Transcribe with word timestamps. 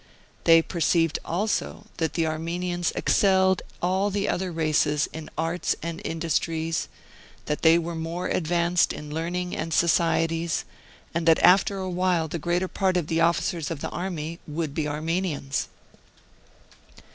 They 0.45 0.63
per 0.63 0.79
ceived 0.79 1.19
also 1.23 1.85
that 1.97 2.13
the 2.13 2.25
Armenians 2.25 2.91
excelled 2.95 3.61
all 3.83 4.09
the 4.09 4.27
other 4.27 4.51
races 4.51 5.07
in 5.13 5.29
arts 5.37 5.75
and 5.83 6.01
industries, 6.03 6.87
that 7.45 7.61
they 7.61 7.77
were 7.77 7.93
more 7.93 8.27
ad 8.27 8.45
vanced 8.45 8.93
in 8.93 9.13
learning 9.13 9.55
and 9.55 9.71
societies, 9.71 10.65
and 11.13 11.27
that 11.27 11.37
after 11.43 11.77
a 11.77 11.87
while 11.87 12.27
the 12.27 12.39
greater 12.39 12.67
part 12.67 12.97
of 12.97 13.05
the 13.05 13.21
officers 13.21 13.69
of 13.69 13.81
the 13.81 13.89
army 13.89 14.39
would 14.47 14.73
be 14.73 14.87
Armenians. 14.87 15.67